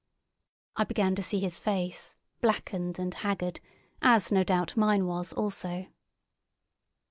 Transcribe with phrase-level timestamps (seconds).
[0.77, 3.59] I began to see his face, blackened and haggard,
[4.01, 5.85] as no doubt mine was also.